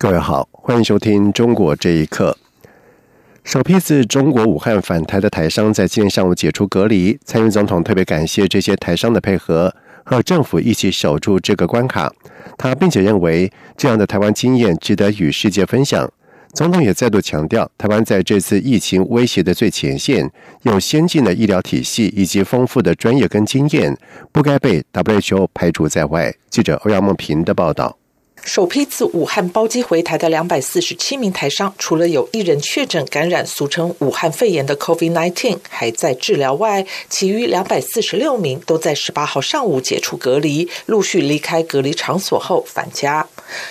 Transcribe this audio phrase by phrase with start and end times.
[0.00, 2.38] 各位好，欢迎收听《中国这一刻》。
[3.42, 12.12] 首批自中国武汉返台的台商在今天上午解除隔离，蔡英总统特别感谢这些台商的配合，和政府一起守住这个关卡。
[12.56, 16.08] 他并且认为这样的台湾经验值得与世界分享。
[16.52, 20.30] 总统也再度强调，台湾在这次疫情威胁的最前线，
[20.62, 23.98] 有先进的医疗体系以及丰富的专业跟经验，
[24.30, 26.32] 不该被 WHO 排除在外。
[26.48, 27.98] 记者欧阳梦平的报道。
[28.48, 43.28] 首批自武汉包机回台的两百四十七名台商，除了有一人确诊感染俗称武汉肺炎的 COVID-19 还在治疗外，其余两百四十六名都在十八号上午解除隔离，陆续离开隔离场所后返家。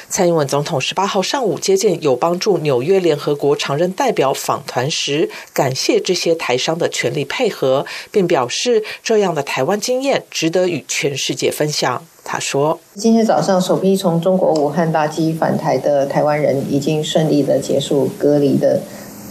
[0.09, 12.05] 蔡英文总统十八号上午接见有帮助纽约联合国常任代表访团时，感谢这些台商的全力配合，并表示这样的台湾经验值得与全世界分享。
[12.29, 18.81] 他说：“今天早上首批从中国武汉大机返台的台湾人已经顺利的结束隔离的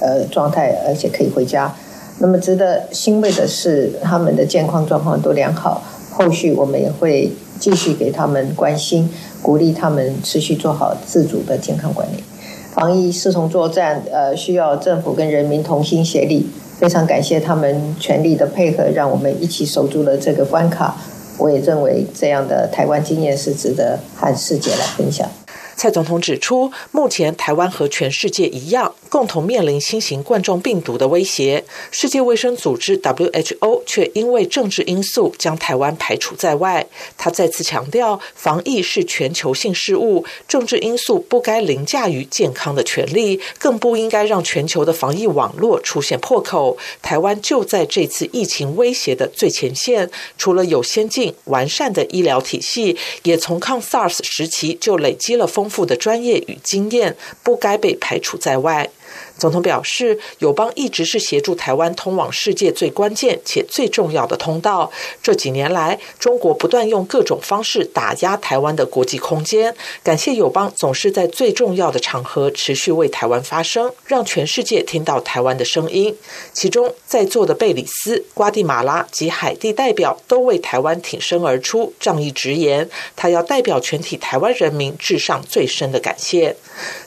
[0.00, 1.76] 呃状态，而且可以回家。
[2.20, 5.82] 那么值得欣慰的是，他们的健康状况都良好。
[6.10, 7.30] 后续我们也会
[7.60, 9.10] 继续给他们关心，
[9.42, 12.24] 鼓励他们持续做好自主的健康管理。
[12.72, 16.48] 防疫四重作战，呃，需要政府跟人民同心协力。
[16.78, 20.96] 非常感谢他们全力的配合，让我们一起守住了这个关卡。”
[21.38, 25.28] 我也认为这样的台湾经验是值得和世界来分享。
[25.76, 31.62] 蔡总统指出，目前台湾和全世界一样，共同面临新型冠状病毒的威胁。
[31.90, 36.86] 世界卫生组织 （WHO） 却因为政治因素将台湾排除在外。
[37.18, 46.78] 他再次强调，防疫是全球性事务，政治因素不该凌驾于健康的权利，更不应该让全球的防疫网络出现破口。
[47.02, 55.66] 台湾就在这次疫情威胁的最前线，除了有先进完善的医疗体系，也从抗 SARS 时期就累积了丰。
[55.66, 58.88] 富的专业与经验，不该被排除在外。
[59.38, 64.90] 总统表示，友邦一直是协助台湾通往世界最关键且最重要的通道。
[65.22, 69.74] 这几年来，中国不断用各种方式打压台湾的国际空间。
[70.02, 76.16] 感谢友邦总是在最重要的场合持续为台湾发声，让全世界听到台湾的声音。
[76.52, 86.56] 其中，在座的贝里斯、瓜地马拉及海地代表都为台湾挺身而出，仗义直言，他要代表全体台湾人民致上最深的感谢。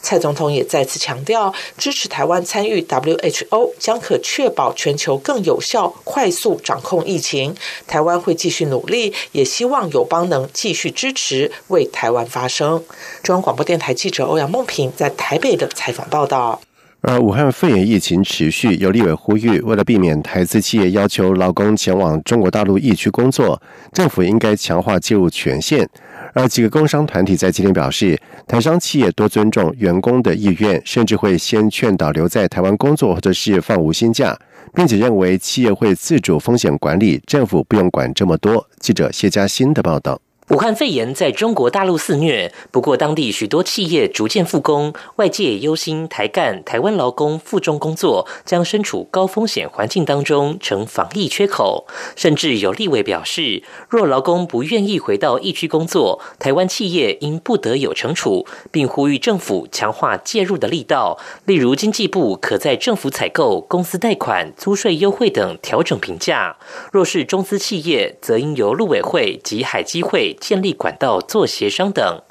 [0.02, 7.56] 蔡总统也再次强调，支持台台湾参与 WHO 将可确保全球更有效、快速掌控疫情。
[7.88, 12.84] 台湾会继续努力，也希望友邦能继续支持，为台湾发声。
[13.24, 16.60] 中央广播电台记者欧阳梦平在台北的采访报道。
[17.02, 23.62] 而武汉肺炎疫情持续，有立委呼吁，为了避免台资企业要求劳工前往中国大陆疫区工作，
[23.94, 25.90] 政府应该强化介入权限。
[26.34, 34.38] 而几个工商团体在今天表示，台商企业多尊重员工的意愿，甚至会先劝导留在台湾工作，或者是放无薪假，
[34.74, 38.68] 并且认为企业会自主风险管理，政府不用管这么多。
[38.80, 40.20] 记者谢佳欣的报道。
[40.50, 51.86] 武汉肺炎在中国大陆肆虐，不过当地许多企业逐渐复工，外界忧心台干台湾劳工负重工作将身处高风险环境当中，成防疫缺口。
[52.16, 66.56] 甚至有立委表示，若劳工不愿意回到疫区工作，台湾企业应不得有惩处，并呼吁政府强化介入的力道，例如经济部可在政府采购、公司贷款、租税优惠等调整评价；
[66.92, 70.36] 若是中资企业，则应由陆委会及海基会。
[70.40, 72.22] 建立管道做协商等。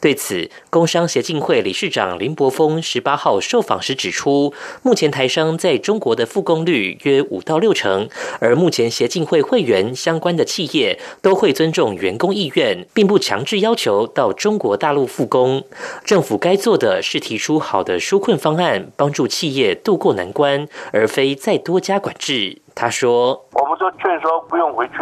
[0.00, 4.52] 对此，工商协进会理事长林柏峰十八号受访时指出，
[4.82, 8.08] 目前台商在中国的复工率约五到六成，
[8.40, 15.62] 而目前协进会会员相关的企业都会尊重员工意愿，并不强制要求到中国大陆复工。
[16.04, 22.58] 政府该做的是提出好的纾困方案，帮助企业渡过难关，而非再多加管制。
[22.74, 24.94] 他说：“我们都劝说不用回去，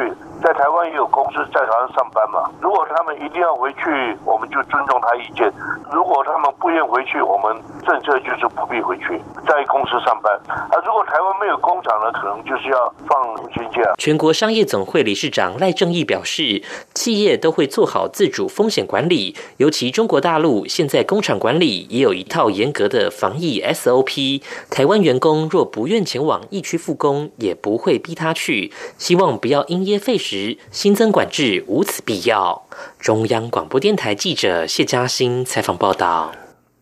[0.43, 1.00] 在台湾有
[1.33, 2.51] 是在台湾上班嘛。
[2.61, 5.49] 如果他们一定要回去，我们就尊重他意见；
[5.93, 7.57] 如果他们不愿回去，我们
[7.87, 10.33] 政策就是不必回去，在公司上班。
[10.49, 13.83] 啊，如果台湾没有工厂呢，可能就是要放薪假。
[13.99, 16.63] 全国商业总会理事长赖正义表示，
[16.95, 24.43] 企业都会做好自主风险管理，尤其中国大陆现在工厂管理也有一套严格的防疫 SOP。
[24.71, 28.73] 台湾员工若不愿前往疫区复工，也不会逼他去。
[28.99, 32.63] 希望不要因噎废食，新增管管制无此必要。
[32.99, 36.33] 中央广播电台记者谢嘉欣采访报道。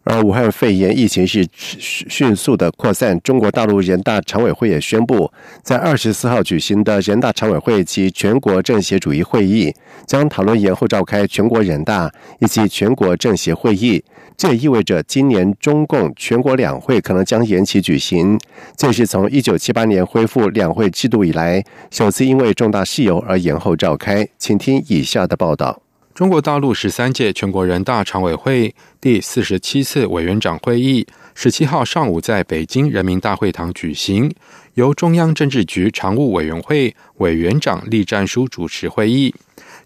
[0.08, 5.30] 而武汉肺炎疫情是迅迅速的扩散，中国大陆人大常委会也宣布，
[5.62, 9.74] 在二十四号举行的人大常委会及全国政协主席会议
[10.06, 12.10] 将讨论延后召开全国人大
[12.40, 14.02] 以及全国政协会议。
[14.34, 18.38] 这也意味着今年中共全国两会可能将延期举行，
[18.76, 24.26] 这是从一九七八年恢复两会制度以来首次因为重大事由而延后召开。
[24.38, 25.82] 请听以下的报道。
[26.18, 34.28] 中国大陆十三届全国人大常委会第四十七次委员长会议十七号上午在北京人民大会堂举行，
[34.74, 39.32] 由中央政治局常务委员会委员长栗战书主持会议，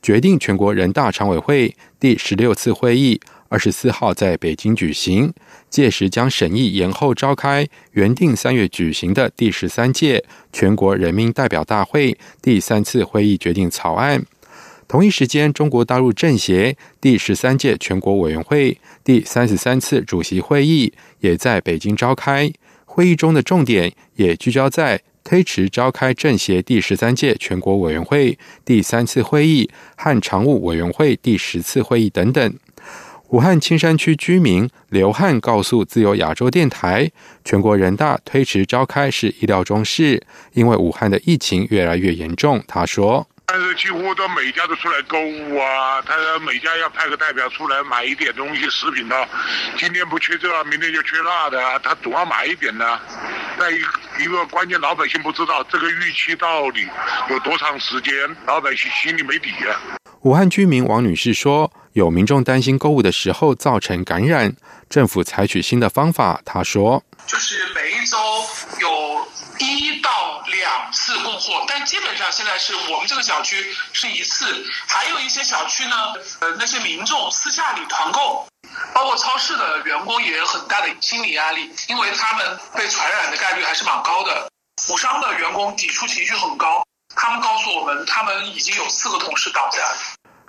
[0.00, 3.20] 决定全国人大常委会第十六次会议
[3.50, 5.31] 二十四号在北京举行，
[5.69, 14.25] 届时将审议延后召开原定三月举行的第十三届全国人民代表大会第三次会议决定草案。
[14.92, 22.52] 同一时间，中国大陆政协第十三届全国委员会第三十三次主席会议也在北京召开。
[22.84, 32.54] 会议中的重点也聚焦在推迟召开政协第十三届全国委员会第三次会议和常务委员会第十次会议等等。
[33.30, 37.10] 武汉青山区居民刘汉告诉自由亚洲电台，
[37.46, 40.22] 全国人大推迟召开是意料中事，
[40.52, 42.62] 因为武汉的疫情越来越严重。
[42.68, 43.26] 他说。
[43.44, 49.28] 但是几乎都每家都出来购物啊，他每家要派个代表出来买一点东西食品的，
[49.76, 53.00] 今天不缺这，明天就缺那的，他总要买一点的。
[53.58, 56.86] 再一个关键，老百姓不知道这个预期到底
[57.28, 58.14] 有多长时间，
[58.46, 59.76] 老百姓心里没底啊。
[60.20, 64.54] 武汉居民王女士说，有民众担心购物的时候造成感染，
[64.88, 66.40] 政府采取新的方法。
[66.46, 68.16] 她说，就是每一周
[68.80, 69.28] 有。
[69.58, 70.41] 一到
[70.90, 75.96] 次供货，但基本上现在是我们这个小区是一次，还有一些小区呢，
[76.40, 78.46] 呃，那些民众私下里团购，
[78.94, 84.49] 包括超市的员工也有很大的心理压力，因为他们被传染的概率还是蛮高的。
[84.90, 86.82] 武商的员工抵触情绪很高，
[87.14, 89.78] 他们告诉我们，他们已经有四个同事倒下。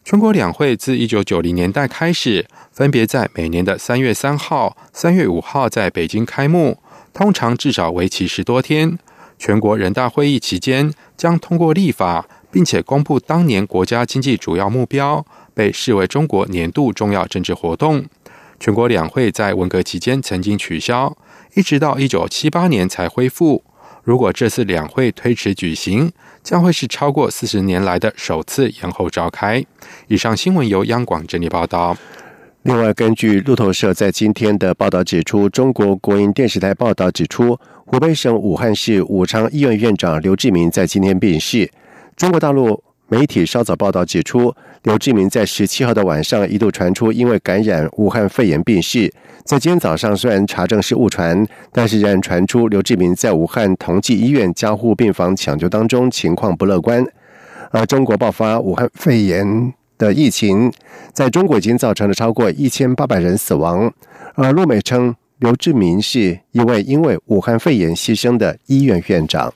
[0.05, 6.81] 全国两会自一九九零年代开始，分别在每年的三月三号、三月五号在北京开幕。
[7.13, 8.97] 通常至少为期十多天。
[9.45, 18.05] 全国人大会议期间将通过立法，并且公布当年国家经济主要目标，被视为中国年度重要政治活动。
[18.57, 21.17] 全国两会在文革期间曾经取消，
[21.55, 23.61] 一直到一九七八年才恢复。
[24.03, 29.61] 如果这次两会推迟举行，将会是超过四十年来的首次延后召开。
[30.07, 31.97] 以上新闻由央广整理报道。
[32.63, 41.69] 另外，根据路透社在今天的报道指出，中国国营电视台报道指出，湖北省武汉市武昌医院院长刘志明在今天病逝。
[42.15, 49.11] 中国大陆媒体稍早报道指出，刘志明在十七号的晚上一度传出因为感染武汉肺炎病逝。
[49.43, 57.05] 在今天早上，虽然查证是误传，但是仍然传出刘志明在武汉同济医院加护病房抢救当中情况不乐观。
[57.71, 59.73] 而中国爆发武汉肺炎。
[60.03, 60.71] 的疫情
[61.13, 63.91] 在中国已经造成了超过一千八百人死亡，
[64.35, 69.53] 而陆美称刘志明是一位因为武汉肺炎牺牲的医院院长。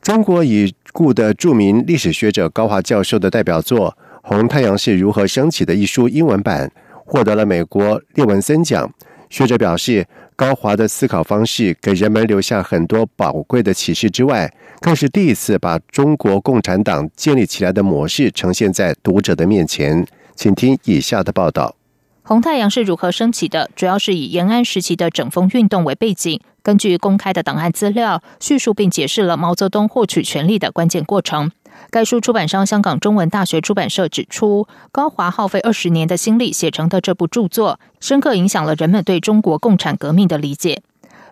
[0.00, 3.96] 中国已故的著名历史学者高华教授的代表作
[4.28, 6.70] 《红太阳是如何升起的》一书英文版
[7.04, 8.92] 获得了美国列文森奖。
[9.30, 10.06] 学者表示，
[10.42, 20.04] 高华的思考方式给人们留下很多宝贵的启示之外，更是第一次把中国共产党建立起来的模式呈现在读者的面前。
[20.34, 21.76] 请听以下的报道：
[22.24, 23.70] 红太阳是如何升起的？
[23.76, 31.52] 主要是以延安时期的整风运动为背景，根据公开的档案资料叙述并解释了毛泽东获取权力的关键过程。
[31.90, 40.82] 该书出版商香港中文大学出版社指出，高华耗费二十年的心力写成的这部著作，深刻影响了人们对中国共产革命的理解。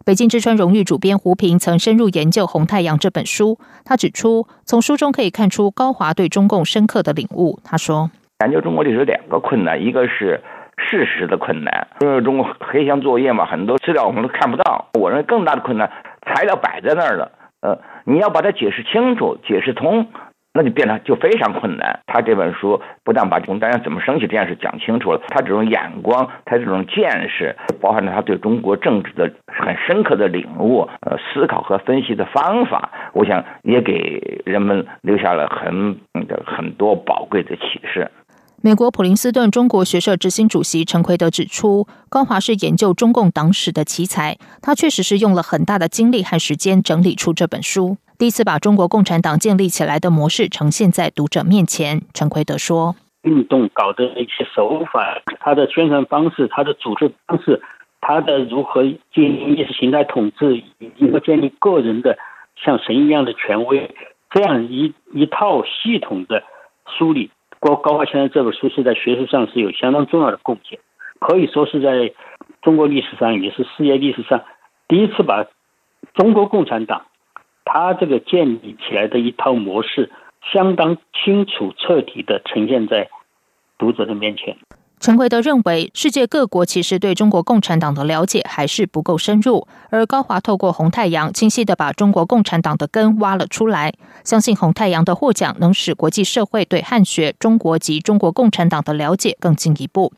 [0.04, 7.60] 北京之春荣誉主编胡平曾深入研究《红太阳》这本书，他指出，从书中可以看出高华对中共深刻的领悟。
[7.62, 10.42] 他说：“研究中国历史两个困难，一个是
[10.78, 14.86] 事实的困难，因为中国黑箱作业嘛，很多资料我们都看不到。
[14.94, 15.90] 我认为更大的困难，
[16.26, 17.30] 材料摆在那儿了，
[17.60, 20.06] 呃，你要把它解释清楚，解释通。”
[20.52, 22.00] 那就变得就非常困难。
[22.06, 35.96] 他这本书不但把从大家怎么升起这件事讲清楚了，他这种眼光，他这种见识，包含着他对中国政治的很深刻的领悟，呃，思考和分析的方法，我想也给人们留下了很
[36.44, 38.10] 很多宝贵的启示。
[38.62, 47.96] 美国普林斯顿中国学社执行主席陈奎德指出，高华是研究中共党史的奇才，他确实是用了很大的精力和时间整理出这本书。
[48.18, 57.62] 第一次把中国共产党建立起来的模式呈现在读者面前，陈奎德说：“运动搞的一些手法，他的宣传方式，他的组织方式，
[58.02, 62.18] 他的如何建立意识形态统治，以及建立个人的
[62.62, 63.90] 像神一样的权威，
[64.30, 66.42] 这样一一套系统的
[66.98, 67.30] 梳理。
[67.60, 70.80] 高高华先生这本书是在学术上是有相当重要的贡献，
[71.20, 72.12] 可以说是在
[72.62, 74.42] 中国历史上，也是世界历史上
[74.88, 75.46] 第一次把
[76.14, 77.06] 中国共产党。”
[77.72, 80.10] 他这个建立起来的一套模式，
[80.52, 83.08] 相当清楚、彻底的呈现在
[83.78, 84.56] 读者的面前。
[85.00, 93.94] 陈奎德认为，世界各国其实对中国共产党的了解还是不够深入，而高华透过《红太阳》清晰的把中国共产党的根挖了出来。
[94.24, 100.12] 相信《红太阳》的获奖能使国际社会对汉学、中国及中国共产党的了解更进一步。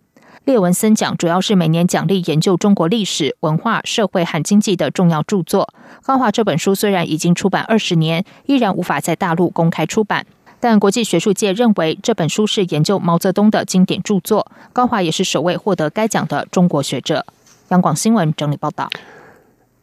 [0.44, 5.72] 列文森奖主要是每年奖励研究中国历史文化、社会和经济的重要著作。
[6.02, 10.26] 高华这本书虽然已经出版二十年，依然无法在大陆公开出版，
[10.64, 14.46] 但国际学术界认为这本书是研究毛泽东的经典著作。
[14.72, 17.26] 高华也是首位获得该奖的中国学者。
[17.70, 18.88] 央广新闻整理报道。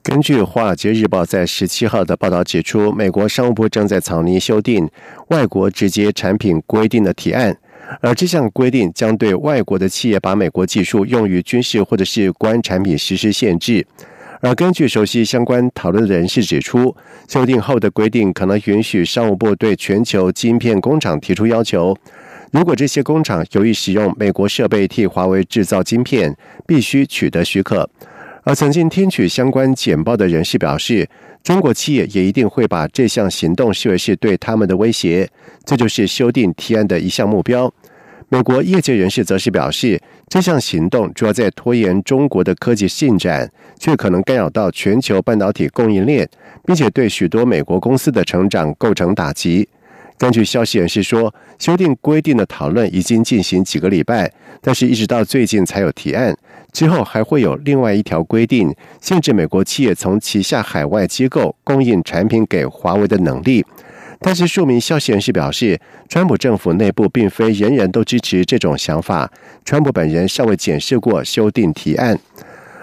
[0.01, 4.89] 根据《华尔街日报》在十七号的报道指出，美国商务部正在草拟修订
[5.27, 7.57] 外国直接产品规定的提案。
[7.99, 13.85] 而这项规定将对外国的企业把美国技术用于军事或者是关产品实施限制。
[14.41, 16.95] 而根据熟悉相关讨论的人士指出，
[17.27, 21.93] 修订后的规定可能允许商务部对全球晶片工厂提出要求：
[22.51, 26.33] 如果这些工厂由于使用美国设备替华为制造晶片，
[26.65, 27.89] 必须取得许可。
[28.43, 31.07] 而曾经听取相关简报的人士表示，
[31.43, 35.29] 中国企业也一定会把这项行动视为是对他们的威胁，
[35.65, 37.71] 这就是修订提案的一项目标。
[38.31, 46.29] 美国业界人士则是表示，这项行动主要在拖延中国的科技进展，却可能干扰到全球半导体供应链，
[46.63, 49.67] 并且对许多美国公司的成长构成打击。
[50.15, 54.31] 根据消息人士说，修订规定的讨论已经进行几个礼拜，
[54.61, 56.37] 但是一直到最近才有提案。
[56.71, 58.71] 之后还会有另外一条规定，
[59.01, 63.65] 限制美国企业从旗下海外机构供应产品给华为的能力。
[64.21, 69.31] 但是，数名消息人士表示，川普政府内部并非人人都支持这种想法。
[69.63, 72.19] 川普本人尚未检视过修订提案，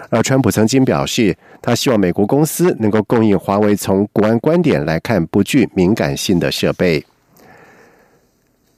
[0.09, 7.05] 而川普曾经表示，他希望美国公司能够供应华为从国安观点来看不具敏感性的设备。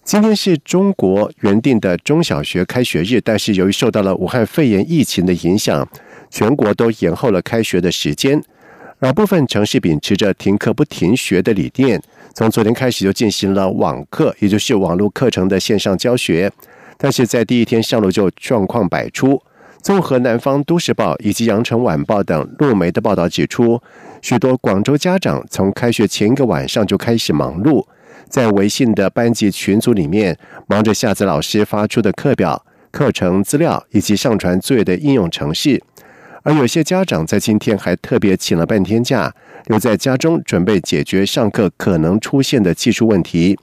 [0.03, 5.87] 今天是中国原定的中小学开学日，但是由于受到了武汉肺炎疫情的影响，
[6.29, 8.43] 全国都延后了开学的时间。
[8.99, 12.01] 而部分城市秉持着停课不停学的理念。
[12.33, 16.51] 从昨天开始就进行了网课，也就是网络课程的线上教学。
[16.97, 19.41] 但是在第一天上路就状况百出。
[19.81, 23.81] 综合南方都市报以及羊城晚报等路媒的报道指出，
[24.21, 27.85] 许多广州家长从开学前一个晚上就开始忙碌，
[28.27, 30.37] 在微信的班级群组里面
[30.67, 35.81] 忙着下载老师发出的课表、课程资料以及上传作业的应用程式。
[36.43, 39.33] 而有些家长在今天还特别请了半天假。
[39.65, 43.59] 留在家中准备解决上课可能出现的技术问题。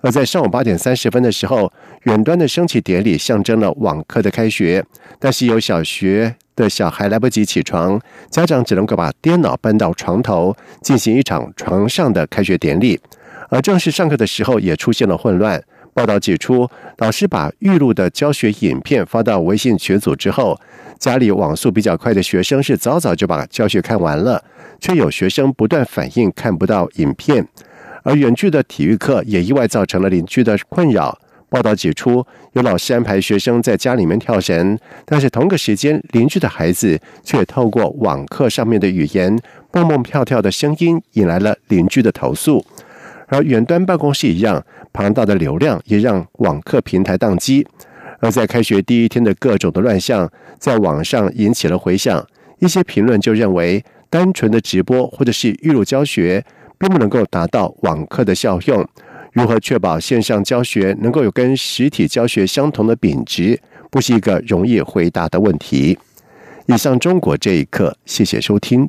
[0.00, 1.70] 而在上午八点三十分的时候，
[2.04, 4.82] 远端的升旗典礼象征了网课的开学。
[5.18, 8.00] 但是有小学的小孩来不及起床，
[8.30, 12.98] 家长只能够把电脑搬到床头，进行一场床上的开学典礼。
[13.50, 15.62] 而正式上课的时候也出现了混乱。
[15.94, 16.68] 报道指出，
[16.98, 20.58] 老师把预录的教学影片发到微信群组之后，
[20.98, 24.42] 家里网速比较快的学生是早早就把教学看完了。
[24.80, 27.46] 却有学生不断反映看不到影片，
[28.02, 31.16] 而远距的体育课也意外造成了邻居的困扰。
[31.48, 39.38] 报道指出，有老师安排学生在家里面跳绳，但是同个时间，邻居的孩子却透过网课上面的语言
[39.70, 42.64] 蹦蹦跳跳的声音，引来了邻居的投诉。
[43.32, 44.62] 而远端办公室一样，
[44.92, 47.66] 庞大的流量也让网课平台宕机。
[48.20, 52.24] 而在开学第一天的各种的乱象，在网上引起了回响，
[52.58, 53.82] 一些评论就认为。
[54.10, 56.44] 单纯的直播或者是预录教学，
[56.78, 58.86] 并不能够达到网课的效用。
[59.32, 63.58] 如何确保线上教学能够有跟实体教学相同的品质，
[63.90, 65.98] 不是一个容易回答的问题。
[66.66, 68.86] 以上中国这一刻，谢谢收听。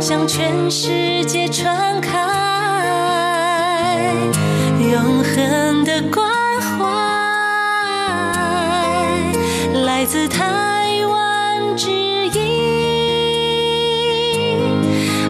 [0.00, 2.10] 向全世界传开，
[4.80, 6.26] 永恒的关
[6.62, 6.86] 怀
[9.84, 10.59] 来自他。